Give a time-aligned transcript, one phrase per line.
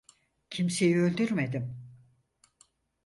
[0.49, 1.77] Kimseyi öldürmedim.